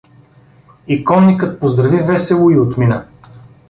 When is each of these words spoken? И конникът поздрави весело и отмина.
И 0.87 1.03
конникът 1.03 1.59
поздрави 1.59 1.97
весело 2.01 2.49
и 2.49 2.59
отмина. 2.59 3.07